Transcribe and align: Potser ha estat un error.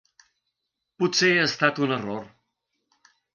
Potser 1.03 1.29
ha 1.33 1.43
estat 1.49 1.83
un 1.89 1.93
error. 1.99 2.25